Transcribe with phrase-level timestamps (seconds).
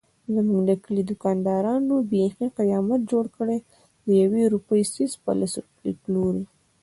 [0.33, 3.57] زموږ د کلي دوکاندارانو بیخي قیامت جوړ کړی
[4.07, 5.53] دیوې روپۍ څيز په لس
[6.01, 6.43] پلوري.